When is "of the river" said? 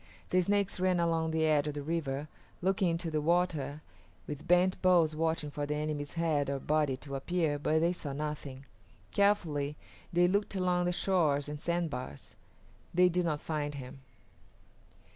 1.67-2.27